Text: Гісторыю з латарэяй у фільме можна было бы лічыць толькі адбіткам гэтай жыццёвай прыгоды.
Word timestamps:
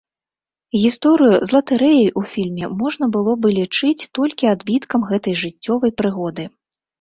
Гісторыю 0.83 1.35
з 1.49 1.55
латарэяй 1.55 2.07
у 2.21 2.23
фільме 2.31 2.69
можна 2.79 3.05
было 3.17 3.35
бы 3.43 3.47
лічыць 3.59 4.07
толькі 4.21 4.51
адбіткам 4.55 5.01
гэтай 5.11 5.39
жыццёвай 5.43 5.91
прыгоды. 6.03 6.43